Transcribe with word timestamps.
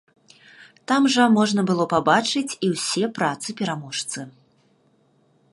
Там 0.91 1.03
жа 1.15 1.27
можна 1.35 1.61
было 1.69 1.85
пабачыць 1.93 2.57
і 2.69 2.71
ўсе 2.73 3.05
працы-пераможцы. 3.21 4.19